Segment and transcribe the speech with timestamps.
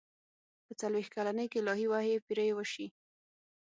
[0.65, 2.87] په څلوېښت کلنۍ کې الهي وحي پرې وشي.